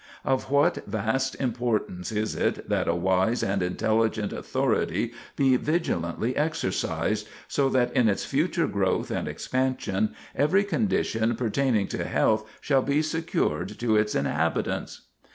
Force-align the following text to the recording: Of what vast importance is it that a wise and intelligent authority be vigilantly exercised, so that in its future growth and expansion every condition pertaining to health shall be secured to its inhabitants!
Of 0.25 0.49
what 0.49 0.83
vast 0.87 1.35
importance 1.35 2.11
is 2.11 2.33
it 2.33 2.67
that 2.67 2.87
a 2.87 2.95
wise 2.95 3.43
and 3.43 3.61
intelligent 3.61 4.33
authority 4.33 5.13
be 5.35 5.55
vigilantly 5.57 6.35
exercised, 6.35 7.27
so 7.47 7.69
that 7.69 7.93
in 7.95 8.09
its 8.09 8.25
future 8.25 8.65
growth 8.65 9.11
and 9.11 9.27
expansion 9.27 10.15
every 10.35 10.63
condition 10.63 11.35
pertaining 11.35 11.87
to 11.89 12.03
health 12.03 12.49
shall 12.61 12.81
be 12.81 13.03
secured 13.03 13.77
to 13.77 13.95
its 13.95 14.15
inhabitants! 14.15 15.01